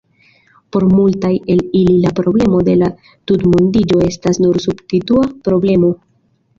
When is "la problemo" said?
2.07-2.63